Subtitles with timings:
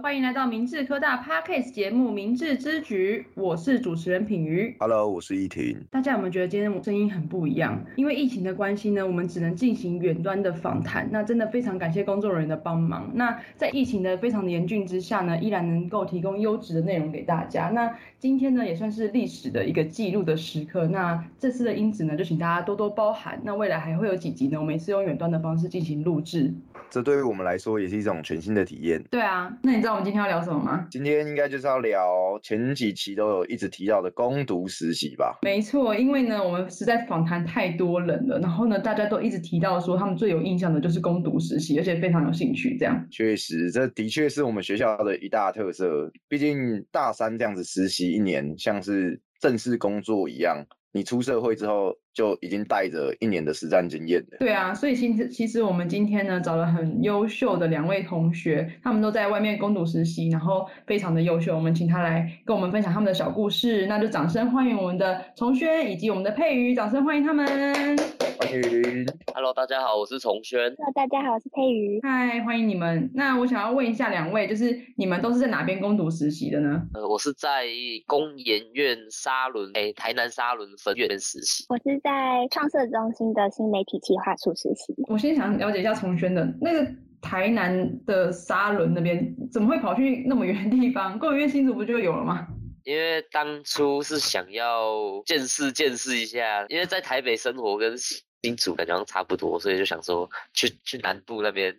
[0.00, 4.76] 欢迎来到明治科大 Podcast 节目《明治之局》，我是主持人品瑜。
[4.78, 5.76] Hello，我是依婷。
[5.90, 7.82] 大家有没有觉得今天声音很不一样？
[7.96, 11.08] 因为疫情的关系呢，我们只能进行远端的访谈。
[11.10, 13.10] 那真的非常感谢工作人员的帮忙。
[13.14, 17.68] 那在疫情的非常的严峻之下呢，依然能够提供优质的内容给大家。
[17.70, 20.86] 那今天呢，也算是历史的一个记录的时刻。
[20.86, 23.40] 那这次的音质呢，就请大家多多包涵。
[23.42, 26.54] 那未来还会有几集呢，我们也是用远端的方式进行录制。
[26.90, 29.02] 这对于我们来说也是一种全新的体验。
[29.10, 30.86] 对啊，那你知道我们今天要聊什么吗？
[30.90, 35.38] 今天应该就是要聊前几期都有一直提到的攻读实习吧？
[35.42, 42.76] 没错，因为呢，我们实在访谈太多人了，然后呢，大家都一直提到说他们最有印象的就是攻读实习，而且非常有兴趣。
[42.78, 46.10] 这样，确实，这的确是我们学校的一大特色。
[46.28, 50.64] 毕竟大三这样子实习一年，像是正式工作一样。
[50.92, 54.38] 你出社会之后就已经带着一年的实战经验了。
[54.40, 61.54] 对啊，所以其实其实我们今天呢找了很优秀的两位同学，他们都在外面攻读实习，然后非常的优秀。
[61.54, 68.17] 我们请他来跟我们分享他们的小故事，那就掌声欢迎我们的崇轩以及我们的佩瑜，掌声欢迎他们。
[68.38, 70.60] 欢迎，Hello，大家好，我是崇轩。
[70.60, 71.98] Hello，大家好，我是佩瑜。
[72.04, 73.10] 嗨，欢迎你们。
[73.12, 76.80] 那我想要问一下两位，就是你们都是在哪边攻读实习的呢？
[76.94, 77.66] 呃，我是在
[78.06, 81.64] 工研院沙仑，哎，台南沙仑分院实习。
[81.68, 84.94] 我是在创设中心的新媒体企划处实习。
[85.08, 86.88] 我先想了解一下崇轩的那个
[87.20, 91.18] 台南的沙仑那边，怎么会跑去那么远的地方？
[91.18, 92.46] 工研院新竹不就有了吗？
[92.84, 97.96] 因为当初是想要见识见识一下，因为在台北生活跟。
[98.42, 101.74] 新竹感觉好像差不多，所以就想说去去南部那边，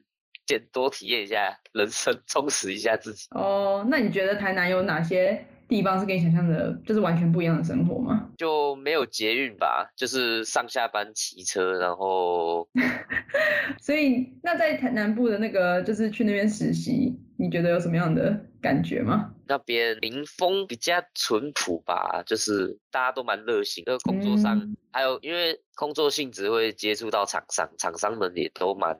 [0.45, 3.27] 见多体验一下人生，充实一下自己。
[3.31, 8.29] 哦，那你觉得台南有哪些地方是跟你想象的，就是完全不一样的生活吗？
[8.37, 12.67] 就没有捷运吧，就是上下班骑车，然后。
[13.79, 19.33] 所以那在台南部的那个，就是去那边实习，你觉得有什么样的感觉吗？
[19.49, 28.95] 那边民风比较淳朴吧，就是大家都蛮热心，就工作上、嗯、还有因为工作性质会接触到厂商，厂商们也都蛮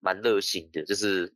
[0.00, 1.30] 蛮热心的，就是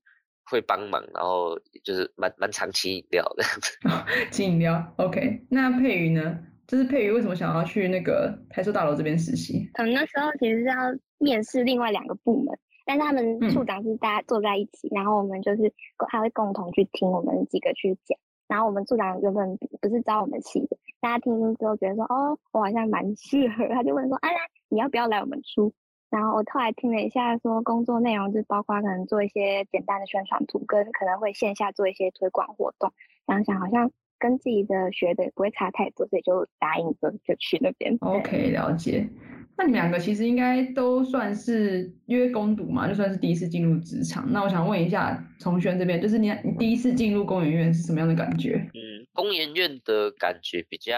[0.44, 3.78] 会帮忙，然后就是蛮蛮常请饮料的样子。
[4.32, 5.46] 请饮料，OK。
[5.50, 6.38] 那佩瑜呢？
[6.66, 9.68] 就是佩瑜为什么想要去那个台塑大楼这边实习？
[9.74, 10.76] 可能那时候其实是要
[11.18, 12.58] 面试另外两个部门。
[12.86, 15.72] 但是他们处长是大家坐在一起，嗯、然后我们就是
[16.08, 18.18] 还会共同去听我们几个去讲。
[18.50, 24.38] 然后我们处长原本不是招我们系的，大家听听之后觉得说，哦，我好像蛮适合，他就问说，哎、啊，
[24.68, 25.72] 你要不要来我们处？
[26.10, 32.92] 然后我后来听了一下，说工作内容就包括可能做一些简单的宣传图，跟可能会线下做一些推广活动。
[33.28, 37.96] 想想好像跟自己的学的不会差太多，所以就答应着就去那边。
[38.00, 39.08] OK，了解。
[39.56, 44.26] 那你们两个其实应该都算是因为攻读嘛，就算是第一次进入职场。
[44.32, 48.54] 那我想问一下从轩这边，就是你你第一次进入公研院是什么样的感觉？
[48.74, 50.94] 嗯，公研院的感觉比较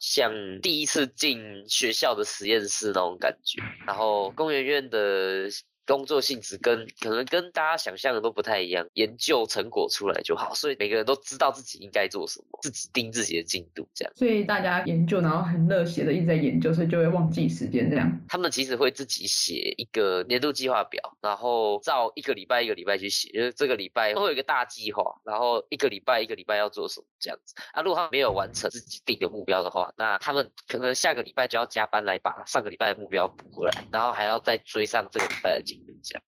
[0.00, 5.48] 像第一次进学校的实验室那种感觉，然后公研院的。
[5.86, 14.12] 工作性质跟可能跟大家想象的都不太一样，研究成果出来就好，所以每个人都知道自己应该做什么，自己盯自己的进度这样。
[14.16, 18.20] 所以大家研究，然后很热血的一直在研究，所以就会忘记时间这样。
[18.28, 27.54] 他们其实会自己写一个年度计划表，然后照一个礼拜一个礼拜去写，就是这个礼拜会有一个大计划，然后一个礼拜一个礼拜要做什么这样子。
[27.72, 35.75] 啊，如果他们没有完成自己定的目标的话，那他们可能下个礼拜就要加班来把上个礼拜的目标补回来，然后还要再追上这个礼拜的进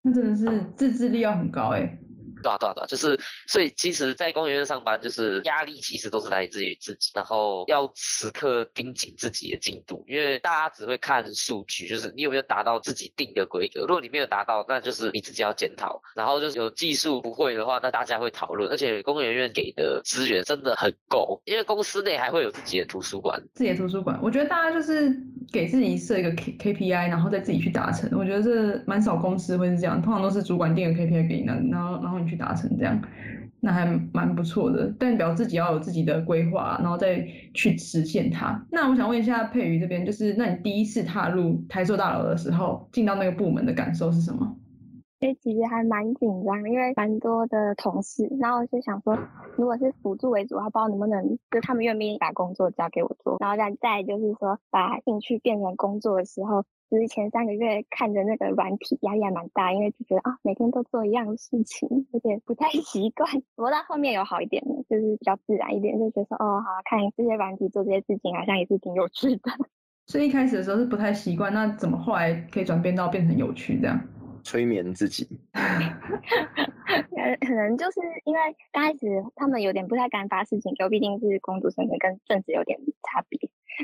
[0.02, 1.98] 那真的是自制力要很高哎、
[2.42, 13.80] 对啊，对啊，对啊，就是，所以其实，在工研院上班，就是压力其实都是来自于自己，然后要时刻盯紧自己的进度，因为大家只会看数据，就是你有没有达到自己定的规格。
[13.80, 16.00] 如果你没有达到，那就是你自己要检讨。
[16.14, 18.70] 然后就是有技术不会的话，那大家会讨论。
[18.70, 23.42] 而且工研院给的资源真的很够，因为公司内还会有自己的图书馆。
[23.54, 25.12] 自己的图书馆，我觉得大家就是
[25.52, 28.08] 给自己设一个 K K P I，然后再自己去达成。
[28.18, 32.27] 我觉得这蛮少公司会是这样，通常都是主管定个 K P I 给你，然后然后你。
[32.28, 33.00] 去达成这样，
[33.60, 34.86] 那还蛮不错的。
[34.98, 38.64] 代表自己要有自己的规划，然后再去实现它。
[38.70, 44.56] 那我想问一下佩瑜这边，就是那你第一次踏入台塑大楼的时候，进到那个部门的感受是什么？
[45.20, 49.18] 哎，其实还蛮紧张，因为蛮多的同事，然后我就想说，
[49.56, 53.36] 如果是辅助为主，还不知道能不能，就他们愿不愿意把工作交给我做。
[53.40, 56.64] 然后再再就是说，把兴趣变成工作的时候。
[56.90, 63.30] 就是前三个月看着那个软体，压力还蛮大，因为就觉得啊，每天都做一样的事情， 有点不太习惯。
[63.54, 69.50] 不过到后面有好一点的，就是比较自然一点，就觉得说哦，好看这些软体做这些事情，好像也是挺有趣的。
[70.08, 74.00] 所以一开始的时候是不太习惯，那怎么后来可以转变到变成有趣这样？
[74.48, 75.28] 催眠自己。
[77.40, 78.40] 可能就是因为
[78.72, 83.38] 刚开始他们有点不太敢发事情给我，毕竟是工读生，跟正职有点差别。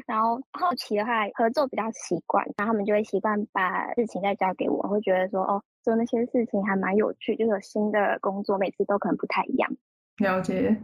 [0.07, 9.71] 然后后期的话，合作比较习惯，然后他们就会习惯把事情再交给我，会觉得说哦，做那些事情还蛮有趣，就是有新的工作，每次都可能不太一样。
[10.19, 10.75] 了解，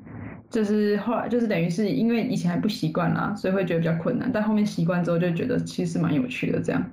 [0.50, 6.90] 就是后来就是等于是因为以前还不习惯啦，所以会觉得比较困难，但后面习惯之后就觉得其实蛮有趣的这样。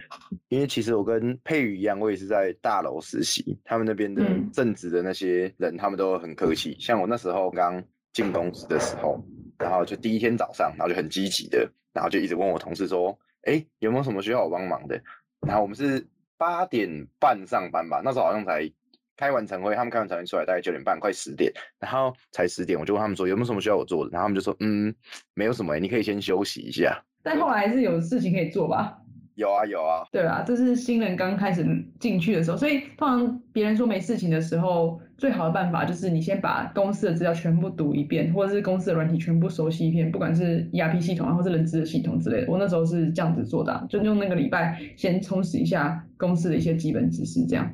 [0.49, 4.23] 因为其实我跟佩宇一样，我也是在大楼实习，他们那边的
[4.53, 6.77] 正职的那些人，嗯、他们都很客气。
[6.79, 7.83] 像我那时候刚
[8.13, 9.19] 进公司的时候，
[9.57, 15.01] 然后就第一天早上，然后就很积极的，然后就一直问我同事说，哎，有没有什么需要我帮忙的？
[15.41, 16.05] 然后我们是
[16.37, 18.71] 八点半上班吧，那时候好像才。
[19.17, 24.93] 开完晨会，他们开完晨会出来大概九点半，快十点，然后才十点，我就问他们说有没有什么需要我做的，然后他们就说嗯，
[25.33, 27.03] 没有什么，你可以先休息一下。
[27.23, 28.97] 但后来还是有事情可以做吧？
[29.37, 31.63] 有啊有啊，对啊，这是新人刚开始
[31.99, 42.51] 进去的时候，所以通常别人说没事情的时候，最好的办法就是你先把公司的资料全部读一遍，或者是公司的软体全部熟悉一遍，不管是 ERP 系统啊，或是人资的系统之类的。
[42.51, 47.71] 我那时候是这样子做的啊，就用那个礼拜先充实一下公司的一些基本知识，这样。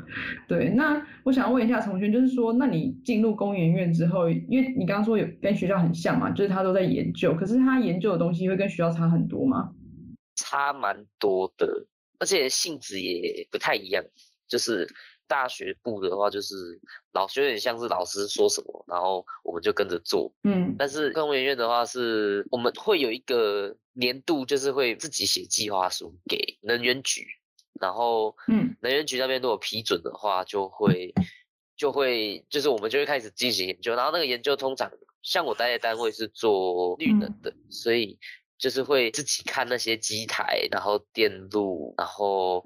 [0.50, 9.70] 对，那我想问一下从轩，就是说，那你进入工研院之后，因为你刚刚说有跟学校很像嘛，就是他都在研究，可是他研究的东西会跟学校差很多吗？
[10.36, 11.86] 差蛮多的，
[12.20, 14.04] 而且性质也不太一样。
[14.48, 14.88] 就是
[15.26, 16.80] 大学部的话，就是
[17.14, 20.32] 老师有点像是老师说什么，然后我们就跟着做。
[20.44, 27.26] 嗯，但是工研院的话是，我们会有一个年度，就是会自己写计划书给能源局，
[27.80, 31.12] 然后嗯，能源局那边如果批准的话，就会
[31.76, 34.92] 就会就是我们就会开始进行研究，然后那个研究通常
[35.24, 38.20] 像我待的单位是做绿能的，嗯、所以。
[38.58, 42.66] 就是会自己看那些机台，然后电路，然后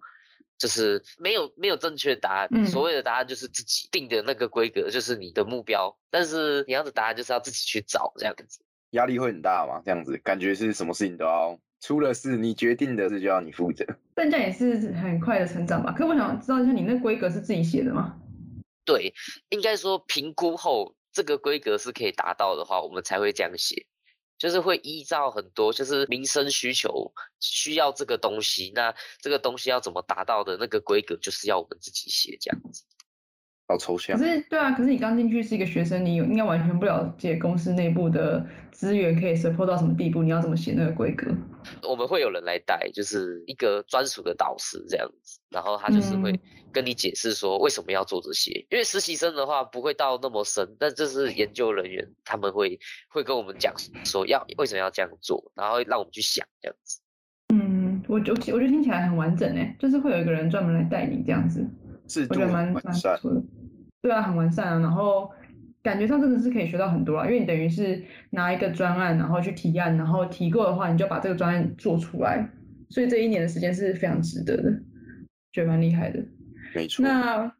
[0.57, 2.47] 就是没有没有正确答案。
[2.51, 5.97] 嗯、所谓的答案就是自己定的那个规格，就是你的目标。
[6.09, 8.59] 但是你要的答案就是要自己去找这样子。
[8.91, 9.81] 压力会很大吗？
[9.85, 13.85] 这样子感觉是什么事情都要出了事，你决定的事就要你负责。
[14.15, 15.91] 但这样也是很快的成长吧？
[15.91, 18.17] 可是我想知道一下，你那规格是自己写的吗？
[18.85, 19.13] 对，
[19.49, 23.85] 应该说评估后这个规格是可以达到的话，我们才会这样写。
[24.37, 32.83] 就是会依照很多就是民生需求需要这个东西，那这个东西要怎么达到的那个规格，就是要我们自己写这样子。
[33.67, 34.17] 好抽象。
[34.17, 41.27] 可是对啊，可是你刚进去是一个学生，你应该完全不了解公司内部的资源可以 support 到什么地步，你要怎么写那个规格？
[41.83, 46.39] 我们会有人来带，就是一个专属的导师这样子，然后他就是会
[46.71, 48.51] 跟你解释说为什么要做这些。
[48.51, 52.79] 嗯、因为实习生的话不会到那么深，但这是研究人员他们会
[53.09, 53.73] 会跟我们讲
[54.05, 57.01] 说要为什么要这样做，然后让我们去想这样子。
[57.53, 61.65] 嗯，我我我觉得听起来很完整诶，就是会有一个人专门来带你这样子，
[62.29, 63.43] 我觉得蛮蛮不错的。
[64.01, 65.29] 对啊，很完善啊，然后
[65.83, 72.49] 感觉上真的是可以学到很多啊，因为你等于是拿一个专案，然后去提案，然后提过的话，你就把这个专案做出来，
[72.89, 74.71] 所以这一年的时间是非常值得的，
[75.51, 76.23] 觉得蛮厉害的。
[76.75, 77.03] 没错。
[77.03, 77.51] 那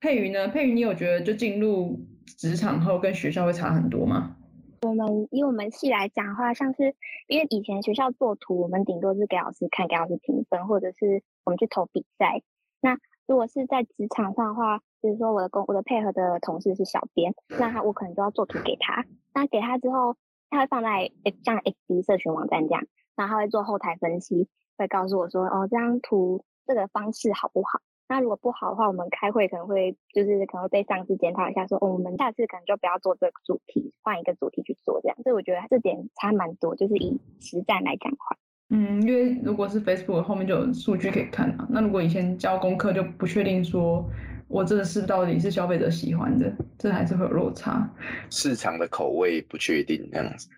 [0.00, 0.48] 佩瑜呢？
[0.48, 4.36] 佩瑜，你有觉得就进入职场后跟学校会差很多吗？
[4.82, 6.94] 我们以我们系来讲的话，像是
[7.28, 12.42] 因为以前学校做图，我们顶多是给老师看，给老师评分，或者是我们去投比赛。
[12.80, 19.04] 那如果是在职场上的话，比如说我的工，我的配合的同事是小编，那他我可能就要做图给他。
[19.34, 20.14] 那给他之后，
[20.48, 21.10] 他会放在
[21.44, 22.82] 像 FB 社群网站这样，
[23.16, 27.80] 然后他会做后台分析，会告诉我说，哦，这张图这个方式好不好？
[28.08, 35.16] 那如果不好的话，我们开会可能会就是可能会被上司检讨一下说，哦，我们下次可能就不要做这个主题，换一个主题去做这样。
[35.24, 38.36] 所以我觉得这点差蛮多，就是以实战来讲的话。
[38.70, 41.66] 嗯，因为如果是 Facebook 后面就有数据可以看啊。
[41.70, 44.04] 那如果以前交功课就不确定说，
[44.48, 47.88] 我这个是到底是消费者喜欢的，这还是会有落差。
[48.30, 50.48] 市场的口味不确定这样子。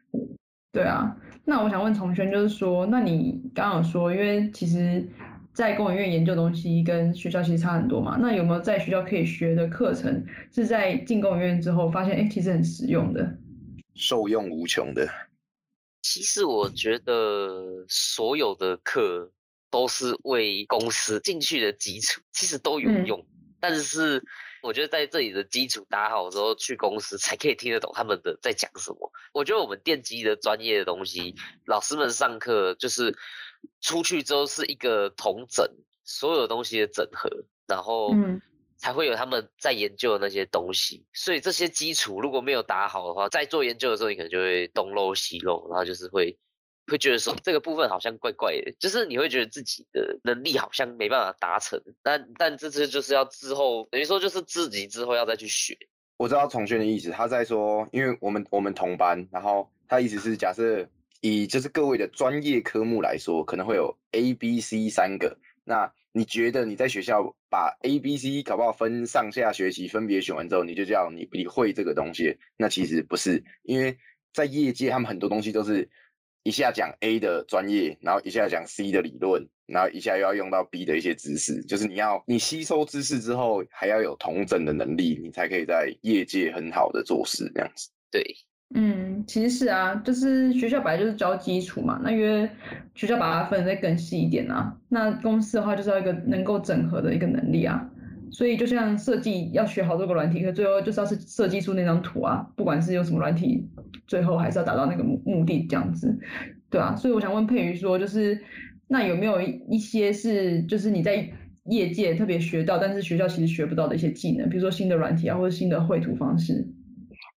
[0.72, 5.06] 对啊，那我想问从轩，就是说，那你刚刚有说，因为其实，
[5.52, 8.18] 在工研院研究东西跟学校其实差很多嘛。
[8.20, 13.36] 那有没有在学校可以学的课程，是在进工研院之后发现，哎，其实很实用的，
[13.94, 15.06] 受用无穷的。
[16.10, 19.30] 其实我觉得所有的课
[19.70, 23.20] 都是为公司进去的基础，其实都有用。
[23.20, 24.24] 嗯、但是
[24.62, 29.12] 我觉得在这里的基础打好之后，去公司才可以听得懂他们的在讲什么。
[29.34, 31.34] 我觉得我们电机的专业的东西，
[31.66, 33.14] 老师们上课就是
[33.82, 35.70] 出去之后是一个统整，
[36.04, 37.28] 所有东西的整合，
[37.66, 38.14] 然后。
[38.14, 38.40] 嗯
[38.78, 46.38] 才会有他们在研究的那些东西，所以这些基础如果没有打好的话，在做研究的时候，你可能就会东漏西漏，然后就是会
[46.86, 55.76] 会觉得说这个部分好像怪怪的，就是你会觉得自己的能力好像没办法达成，但但这次就是要之后等于说就是自己之后要再去学，
[56.16, 60.88] 我知道崇轩的意思，他在说，因为我们我们同班，然后他意思是假设
[61.20, 65.36] 以就是各位的专业科目来说，可能会有 A、B、C 三个。
[65.64, 72.36] 那你觉得你在学校把 A、B、C 搞不好分上下学期分别选完之后，你就叫你你会这个东西？
[72.56, 73.96] 那其实不是，因为
[74.32, 75.88] 在业界他们很多东西都是
[76.42, 79.48] 一下讲 A 的专业，然后一下讲 C 的理论。
[79.68, 87.90] 然后一下又要用到 B 的一些知识，就是你要你吸收知识之后，还要有统整的能力，你才可以在业界很好的做事这样子。
[88.10, 88.24] 对，
[88.74, 92.48] 嗯，其实是啊，就是学校本来就是教基础嘛，那因为
[92.94, 97.88] 学校把它分得再更细一点啊，那公司的话就是要一个能够整合的一个能力啊，
[98.30, 103.66] 所以就像设计要学好多个软体，可最后就是要是设计出那张图啊，不管是用什么软体，
[104.06, 106.18] 最后还是要达到那个目目的这样子，
[106.70, 108.38] 对啊，所以我想问佩瑜说，就是。
[108.90, 111.28] 那有没有一些是就是你在
[111.66, 116.66] 业界特别学到，但是学校其实学不到的一些技能，比如说新的软体啊，或者新的绘图方式？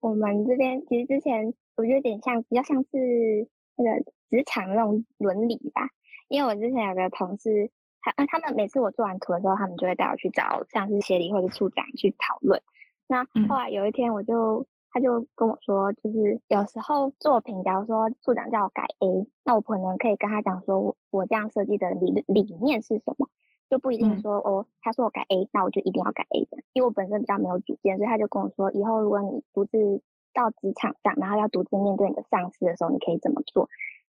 [0.02, 5.88] 我们这边其实之前我觉得有点像，比较像是那个职场那种伦理吧。
[6.28, 12.62] 因为我之前有个同事，他他们每次我做完图的时候，他们就会带我去找像是协理或者处长去讨论。
[13.08, 14.68] 那后来有一天我就。
[14.94, 23.30] 他就跟我说，就是有时候作品，假如说处长叫我改 A，那我可能可以跟他讲说，我我这样设计的理理念是什么，
[23.72, 30.02] 就不一定说哦，他说我改 A，那我就一定要改 A 的，因为我本身比较没有主见，所以他就跟我说，以后如果你独自
[30.34, 33.70] 到职场上，然后要独自面对你的上司的时候，你可以怎么做，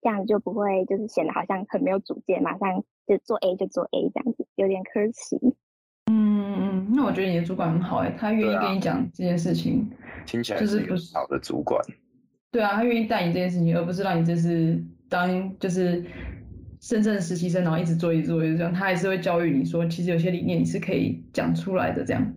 [0.00, 5.38] 这样就不会就是显得好像很没有主见，马上就做 A 就做 A 这样子，有点可惜。
[6.10, 9.86] 嗯嗯，那我觉得你的主管很好哎、欸，他愿意跟你讲这件事情，
[10.24, 11.78] 听起来就是个好的主管。
[12.50, 16.02] 对啊，他愿意带你这件事情，而不是让你就是当就是
[16.82, 22.34] 深圳实习生，然后一直做一直做一直这样，他还是会教育你说，其实有些理念你是可以讲出来的这样。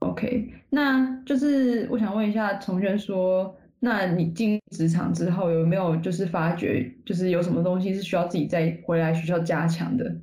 [0.00, 10.16] OK，那就是我想问一下崇轩说，那你进职场之后有没有就是发觉，就是有什么东西是需要自己再回来学校加强的？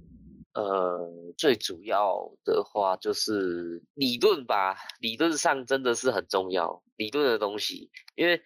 [0.56, 1.10] 呃。
[1.38, 8.40] 最主要的话就是理论吧，理论上真的是很重要，理论的东西，因为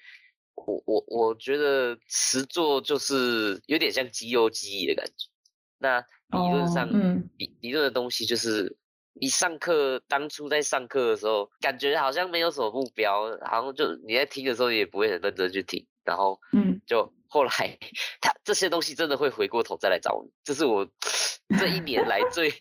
[0.55, 5.27] 我我我觉得词作就是有点像肌肉记忆的感觉。
[5.77, 6.87] 那理论上，
[7.37, 8.75] 理、哦、理论的东西就是
[9.13, 17.77] 你上课当初在上课的时候，感觉好像没有什么目标，好像就你在听的时候也不会很认真去听，然后嗯，就后来
[18.21, 20.87] 他这些东西真的会回过头再来找你，这是我。
[21.59, 22.51] 这一年来最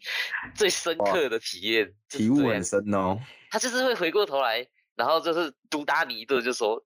[0.55, 3.19] 最深刻的体验，体悟很深哦。
[3.51, 6.85] 他就是会回过头来，然后就是毒打你一顿，就说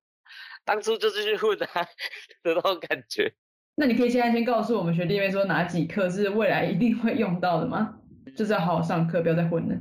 [0.64, 1.82] 当初就是去混啊
[2.42, 3.35] 的那种感觉。
[3.75, 7.99] 那你可以现在先告诉我们学弟妹说哪几课是未来一定会用到的吗？
[8.37, 9.76] 就是要好好上课，不要再混了。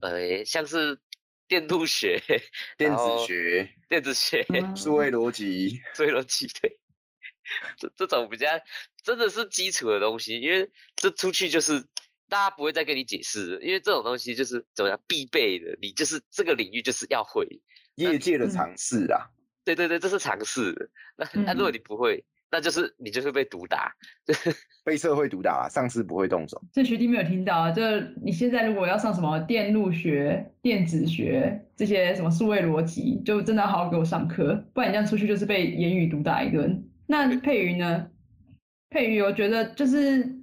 [0.00, 0.98] 呃，像是
[1.46, 2.20] 电路学、
[2.78, 4.46] 电子学、电子学、
[4.76, 6.78] 数位逻辑、 数位逻辑，对。
[7.76, 8.46] 这这种比较
[9.02, 11.80] 真的是基础的东西，因为这出去就是
[12.28, 17.46] 大家不会再跟你解释，因为这种东西就是怎么样必备的，你就是这个领域就是要会
[17.96, 19.28] 业界的常识啊。
[19.64, 20.90] 对对对，这是常识。
[21.16, 23.92] 那那如果你不会，那就是你就是被毒打，
[24.84, 26.60] 被社会毒打啊，上次不会动手。
[26.72, 27.82] 这学弟没有听到啊，就
[28.22, 36.84] 你现在如果要上什么电路学、电子学这些什么数位逻辑，就真的要好好给我上课，不然你这样出去就是被言语毒打一顿。
[37.06, 38.08] 那佩瑜呢？
[38.90, 40.36] 佩瑜，我觉得就是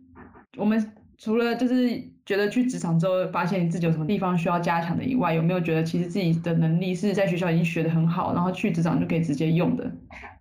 [0.57, 9.83] 我们除了就是觉得去职场之后发现你自己有什么地方需要加强的以外，有没有觉得其实自己的能力是在学校已经学得很好，然后去职场就可以直接用的？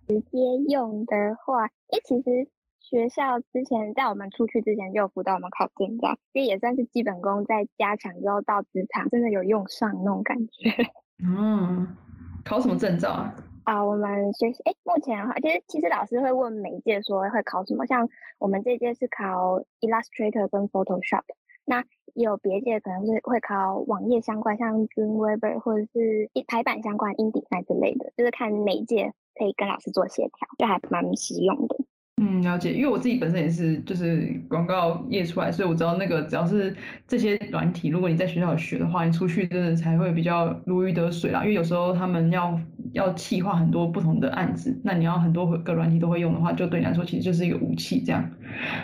[0.07, 2.47] 直接用的话，因为其实
[2.79, 10.69] 学校之前在我们出去之前就有辅导我们考证照，这也算是基本功，在加强之后到职场真的有用上那种感觉。
[11.25, 11.87] 嗯，
[12.45, 13.35] 考什么证照啊？
[13.63, 21.23] 啊，我们学习哎，目前的话，其实其实老师会问每一届说会考什么，像我们这届是考 Illustrator 跟 Photoshop，
[21.65, 31.77] 那有别界可能是会考网页相关，像 Dreamweb 或者是一排版相关 InDesign 之类的，就是看哪一届可以跟老师做协调，就还蛮实用的。
[32.21, 36.75] 嗯，了解，因为我自己本身也是就是广告业出来，所以我知道那个只要是
[37.07, 41.43] 这些软体，如果你在学校学的话，你出去真的才会比较如鱼得水啦。
[41.43, 42.59] 因为有时候他们要
[42.91, 48.03] 要企划很多不同的案子，那你要很多个软体都会用的话，就对你来说其实就是一个武器。
[48.03, 48.29] 这样，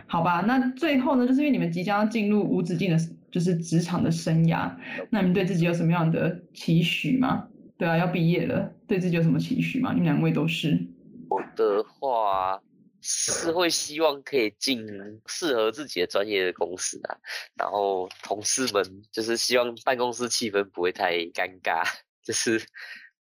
[0.07, 0.39] 好吧？
[0.47, 2.97] 那最后呢，就是因为你们即将要进入无止境的，
[3.29, 4.71] 就是职场的生涯，
[5.09, 7.45] 那你们对自己有什么样的期许吗？
[7.77, 9.91] 对啊，要毕业了，对自己有什么期许吗？
[9.91, 10.87] 你们两位都是。
[11.29, 12.61] 我的话。
[13.07, 14.83] 是会希望可以进
[15.27, 17.15] 适合自己的专业的公司啊，
[17.53, 21.83] 然后同事们就是希望办公室气氛不会太尴尬，
[22.23, 22.59] 就是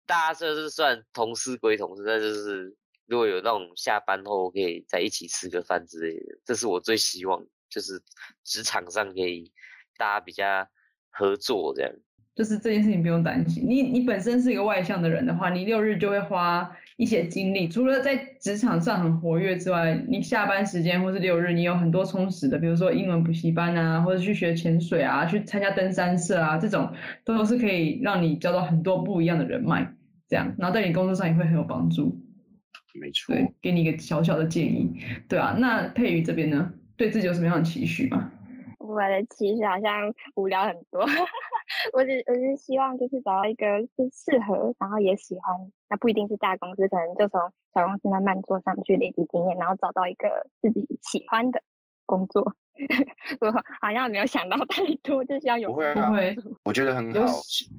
[0.05, 7.99] 大家就是算同事归同事，但就是如果有那种下班后可以在一起吃个饭之类的，这是我最希望，就是
[8.43, 9.51] 职场上可以
[9.97, 10.45] 大家比较
[11.09, 11.91] 合作这样。
[12.33, 26.89] 就是这件事情不用担心，你你本身是一个外向的人的话，你六日就会花一些精力，除了在职场上很活跃之外，你下班时间或是六日，你有很多充实的，比如说英文补习班啊，或者去学潜水啊，去参加登山社啊，这种
[27.25, 29.93] 都是可以让你交到很多不一样的人脉，
[30.29, 32.17] 这样，然后在你工作上也会很有帮助。
[32.93, 34.93] 没错，对，给你一个小小的建议，
[35.27, 38.31] 对啊，那佩瑜这边呢，对自己有什么样的期许吗？
[38.79, 41.05] 我的期许好像无聊很多。
[41.93, 47.39] 我只我是希望就是找到一个是适合，然后也喜欢，那不一定是大公司，可能就从
[47.73, 51.61] 小公司慢慢做上去，累积经验，然后找到一个自己喜欢的
[52.05, 52.55] 工作。
[53.39, 57.27] 我好像没有想到太多，就是要有不会啊，不会， 我觉得很好，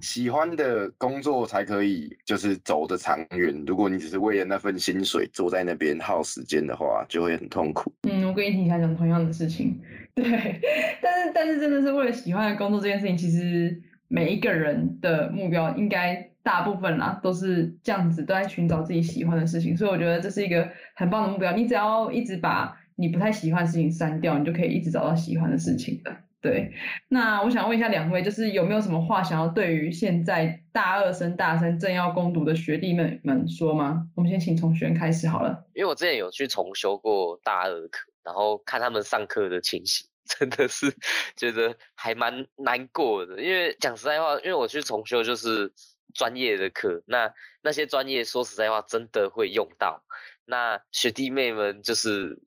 [0.01, 3.65] 喜欢的工作才可以就是走得长远。
[3.67, 7.93] 如果你只是为了那份薪水坐在那边耗时间的话，就会很痛苦。
[8.09, 9.81] 嗯，我跟你挺想讲同样的事情，
[10.15, 10.61] 对，
[11.03, 21.53] 但是但是真的是为了喜欢的工作这件事情，其实每一个人的目标应该大部分啦都是这样子，都在寻找自己喜欢的事情，所以我觉得这是一个很棒的目标。
[21.53, 26.17] 你只要一直把你不太喜欢的事情删掉，你就可以一直找到喜欢的事情的。
[26.41, 26.73] 对，
[27.09, 34.09] 那我想问一下两位，就是有没有什么话想要对于现在大二升大三正要攻读的学弟妹们说吗？
[34.15, 35.67] 我们先请从轩开始好了。
[35.75, 40.07] 因为我之前有去重修过大二课，然后看他们上课的情形，
[40.39, 40.93] 真的是
[41.37, 43.41] 觉得还蛮难过的。
[43.43, 45.73] 因为讲实在话，因为我去重修就是
[46.15, 47.33] 专业的课，那
[47.63, 50.03] 那些专业说实在话真的会用到。
[50.45, 52.43] 那学弟妹们就是。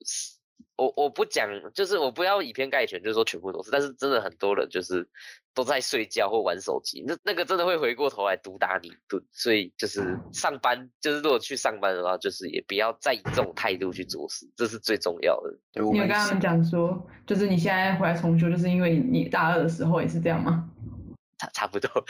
[0.78, 5.08] 我我不讲，就是我不要以偏概全，就是说全部都是，但是真的很多人就是
[5.54, 9.24] 都在睡觉或玩手机，那那个真的会回过头来毒打你一顿。
[9.32, 15.58] 所以就是上班，就是如果去上班的话，就是也不要再以这种态度去做事，这是最重要的。
[15.74, 20.70] 你有跟他们讲说，就是你现在回来重修，就是因为你大二的时候也是这样吗？
[21.38, 21.90] 差差不多。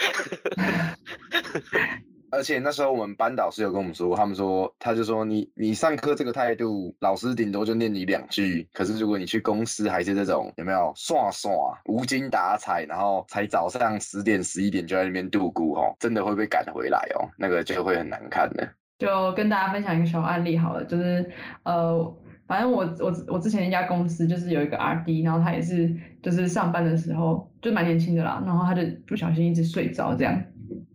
[2.35, 8.67] 而且那时候我们班导师有跟我们说，他们说，他就说你你上课这个态度，老师顶多就念你两句。
[8.73, 11.51] 可是如果你去公司还是这种，有没有耍耍
[11.85, 18.67] 无精打采，然后才早上十点十一点就在那边度过哦，真的会被赶回来哦，那个就会很难看的。
[18.99, 21.29] 就跟大家分享一个小案例好了，就是
[21.63, 22.17] 呃，
[22.47, 30.41] 反正我我我之前一家公司就是有一个 RD，然后他也是就是上班的时候就蛮年轻的啦，然后他就不小心一直睡着这样。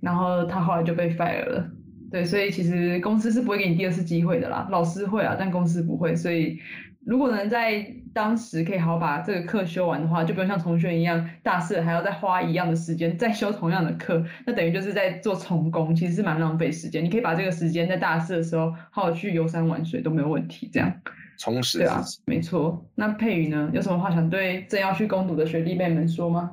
[0.00, 1.70] 然后他后来就被 fire 了，
[2.10, 6.16] 对，所以其实公司是不会给你第二次机会的啦，老师会啊，但公司不会。
[6.16, 6.58] 所以
[7.04, 17.04] 如果能在当时可以好好把这个课修完的话，就不用像同学一样，大四还要再花一样的时间再修同样的课，那等于就是在做重工，其实是蛮浪费时间。
[17.04, 20.92] 你可以把这个时间在大四的时候好好去游山玩水都没有问题，这样
[21.38, 21.78] 充实。
[21.78, 22.84] 对啊，没错。
[22.94, 26.50] 那佩瑜呢，有什么话想对正要去攻读的学弟妹们说吗？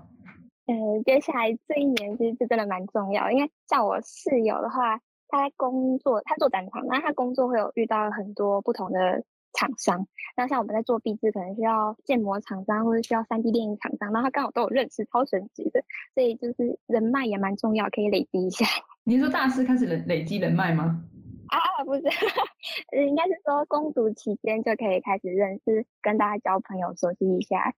[0.68, 5.00] 呃，接下来这一年其实是真的蛮重要，因为像我室友的话，
[5.30, 10.08] 他在工作，他做展场，那他工作会有遇到很多不同的厂商。
[10.36, 15.84] 那像我们在做壁纸，可能需要建模厂商或者需要三 D 电影厂商，然后他刚好都有认识，超神奇的。
[16.14, 18.66] 所以就是人脉也蛮重要，可以累积一下。
[19.06, 21.02] 你是说大四开始累累积人脉吗？
[21.48, 22.02] 啊，不是，
[23.08, 27.74] 应该是说攻读期间就可以开始认识，跟大家交朋友，熟悉一下。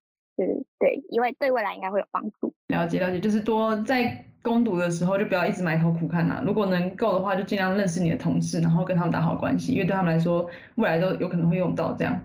[0.45, 2.54] 是对，因为对未来应该会有帮助。
[2.67, 6.43] 了解了解，就是多在攻读的时候就不要一直埋头苦看呐、啊。
[6.45, 12.17] 如果能够的话，就尽量认识你的同事，然后跟他们打好关系，因为对他们来说，未来都有可能会用到这样。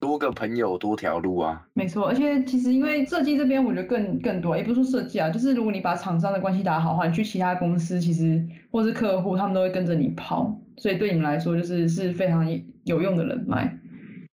[0.00, 1.66] 多个朋友多条路啊。
[1.72, 12.46] 没错，而且其实因为设计这边，我觉得更更多，也不是说设计啊，就是如果你把厂商的关系打好的话，你去其他公司，其实或是客户，他们都会跟着你跑，所以对你们来说，就是是非常
[12.84, 13.78] 有用的人脉。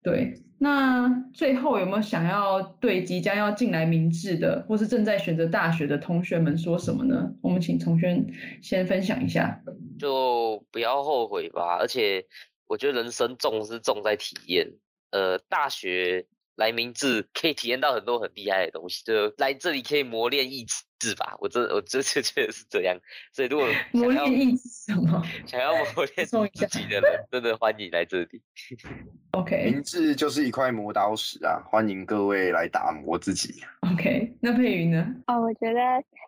[0.03, 0.35] 对。
[0.59, 7.31] 那最后有没有想要对即将要进来明志的，或是正在选择大学的同学们说什么呢？
[7.43, 8.25] 我们请从轩
[8.63, 9.63] 先分享一下。
[9.99, 12.25] 就不要后悔吧，而且
[12.67, 14.67] 我觉得人生重是重在体验。
[15.11, 20.86] 呃，大学来明志可以体验到很多很厉害的东西，就来这里可以磨练意志。
[21.01, 21.37] 是吧？
[21.39, 22.97] 我这我这这确实是这样，
[23.33, 28.41] 所以如果 磨练意志什么，想要磨 练自己的人，真的欢迎来这里。
[29.33, 33.63] OK，明志就是一块磨刀石啊，欢迎各位来打磨自己。
[33.93, 35.07] OK，那佩云呢？
[35.27, 35.81] 哦，我觉得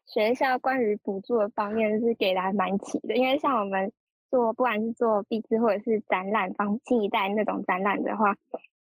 [0.07, 3.91] 学校关于补助的方面是给的还蛮齐的，因为像我们
[4.31, 8.37] 做不管是做毕制或者是展览方新一代那种展览的话，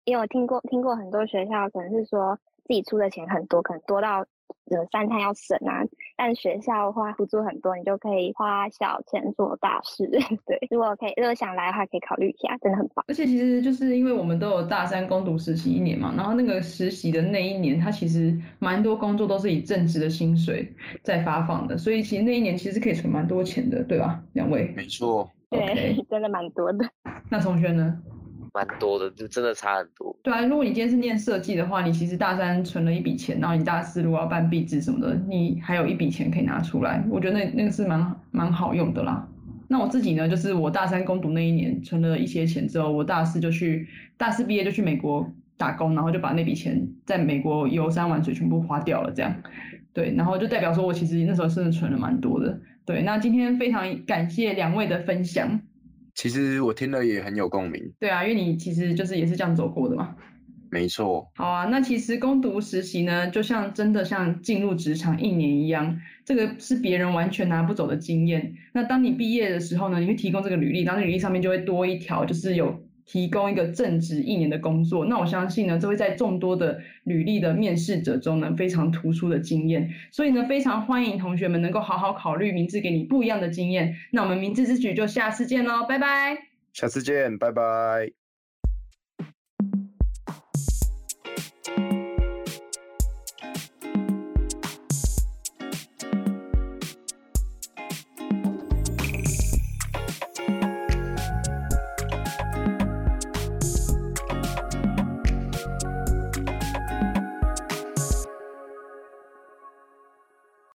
[0.06, 4.26] 因为我听过听过很多学校可能是说自己出的钱很多，可能多到。
[4.66, 5.84] 呃，三餐要省啊，
[6.16, 10.08] 但学校的话补助很多，你就可以花小钱做大事。
[10.46, 13.04] 对，如果可以，如果想来的话，可以考虑一下，真的很棒。
[13.08, 24.22] 而且其实就是因为我们都有大三攻读实习一年嘛，然后那个实习的那一年，它其实蛮多工作都是以正职的薪水在发放的，所以其实那一年其实可以存蛮多钱的，对吧？
[24.34, 24.74] 两位？
[24.76, 25.30] 没错。
[25.50, 26.90] 对 真的蛮多的。
[27.30, 28.02] 那同学呢？
[28.54, 30.13] 蛮多的，就真的差很多。
[30.24, 39.28] 对啊，如果你今天是念设计的话，你其实大三存了一笔钱，然后你大四如果要办毕制什么的，你还有一笔钱可以拿出来，我觉得那那个是蛮蛮好用的啦。
[39.68, 49.36] 那我自己呢，就是我大三攻读那一年存了一些钱之后，我大四就去大四毕业就去美国打工，然后就把那笔钱在美国游山玩水全部花掉了，这样。
[49.92, 52.58] 对，然后就代表说我其实那时候真的存了蛮多的。
[52.86, 55.60] 对，那今天非常感谢两位的分享。
[56.16, 57.94] 其实我听了也很有共鸣。
[58.00, 60.16] 对啊，因为你其实就是也是这样走过的嘛。
[60.70, 61.32] 没错。
[61.36, 68.56] 好啊，那其实攻读实习呢，就像真的像进入职场一年一样，这个是别人完全拿不走的经验。
[68.74, 72.84] 那当你毕业的时候呢，你会提供这个履历，然后履历上面就会多一条，就是有。
[73.06, 79.90] 提供一个正职一年的工作，那我相信呢，这会在众多的履历的面试者中呢，非常突出的经验。
[80.12, 83.96] 所以呢，非常欢迎同学们能够好好考虑明智给你不一样的经验。
[84.12, 86.38] 那我们明智之举就下次见喽，拜拜。
[86.72, 88.23] 下次见，拜拜。